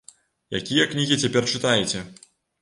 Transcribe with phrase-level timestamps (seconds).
[0.59, 2.03] Якія кнігі цяпер чытаеце?